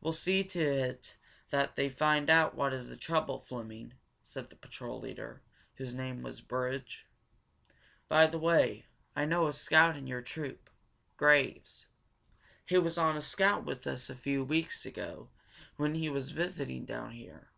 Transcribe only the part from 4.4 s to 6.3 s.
the patrol leader, whose name